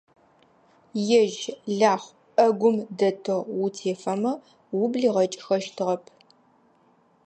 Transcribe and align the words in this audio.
Ежь 1.21 1.41
Лахъу 1.79 2.13
Ӏэгум 2.35 2.77
дэтэу 2.97 3.41
утефэмэ, 3.63 4.33
ублигъэкӀыхэщтыгъэп. 4.81 6.03